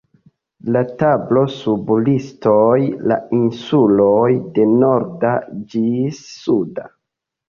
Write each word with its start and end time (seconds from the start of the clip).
La 0.75 0.79
tablo 1.01 1.41
sub 1.55 1.91
listoj 2.07 2.77
la 3.11 3.17
insuloj 3.39 4.31
de 4.55 4.65
Norda 4.71 5.35
ĝis 5.75 6.23
Suda. 6.39 6.87